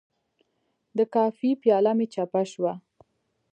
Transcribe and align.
د 0.97 0.99
کافي 1.15 1.51
پیاله 1.61 1.91
مې 1.97 2.05
چپه 2.13 2.41
شوه. 2.51 2.73